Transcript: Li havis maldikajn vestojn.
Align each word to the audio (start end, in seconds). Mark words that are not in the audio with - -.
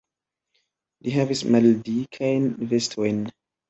Li 1.05 1.13
havis 1.19 1.45
maldikajn 1.53 2.53
vestojn. 2.75 3.27